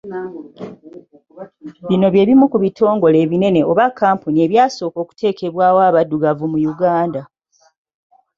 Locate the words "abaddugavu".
5.89-6.45